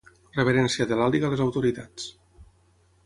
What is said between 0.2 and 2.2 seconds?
Reverència de l'Àliga a les autoritats.